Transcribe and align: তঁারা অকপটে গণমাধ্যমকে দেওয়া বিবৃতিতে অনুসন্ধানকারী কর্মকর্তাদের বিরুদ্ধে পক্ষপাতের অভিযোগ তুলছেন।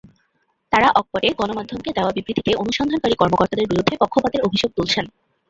তঁারা 0.71 0.89
অকপটে 0.95 1.29
গণমাধ্যমকে 1.39 1.89
দেওয়া 1.93 2.11
বিবৃতিতে 2.15 2.51
অনুসন্ধানকারী 2.55 3.15
কর্মকর্তাদের 3.17 3.69
বিরুদ্ধে 3.71 3.93
পক্ষপাতের 4.01 4.45
অভিযোগ 4.47 4.69
তুলছেন। 4.77 5.05